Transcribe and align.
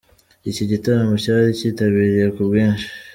Iki 0.49 0.63
gitaramo 0.71 1.13
cyari 1.23 1.49
kitabiriwe 1.59 2.25
ku 2.35 2.41
bwinshi. 2.47 2.87